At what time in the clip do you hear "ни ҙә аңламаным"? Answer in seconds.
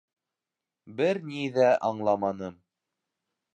1.27-2.59